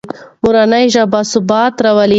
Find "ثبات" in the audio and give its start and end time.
1.33-1.75